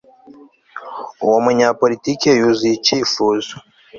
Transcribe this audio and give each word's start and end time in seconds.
Uwo 1.25 1.37
munyapolitike 1.45 2.29
yuzuye 2.39 2.73
icyifuzo 2.75 3.53